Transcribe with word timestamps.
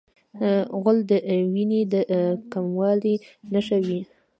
غول 0.81 0.97
د 1.09 1.11
وینې 1.53 1.81
د 1.93 1.95
کموالي 2.51 3.15
نښه 3.53 3.77
وي. 3.85 3.99